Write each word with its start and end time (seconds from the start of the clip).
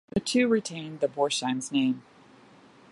The 0.15 0.19
two 0.19 0.47
retained 0.47 0.99
the 0.99 1.07
Borsheims 1.07 1.71
name. 1.71 2.01